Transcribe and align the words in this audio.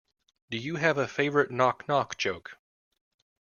Do 0.49 0.57
you 0.57 0.77
have 0.77 0.97
a 0.97 1.07
favourite 1.07 1.51
knock 1.51 1.87
knock 1.87 2.17
joke? 2.17 2.57